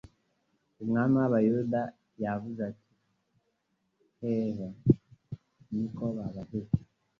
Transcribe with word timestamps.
"Umwami 0.83 1.15
w'Abayuda 1.21 1.81
wavutse 2.21 2.61
ari 2.69 2.75
hehe? 4.21 4.67
Ni 5.73 5.85
ko 5.95 6.05
babajije". 6.15 6.73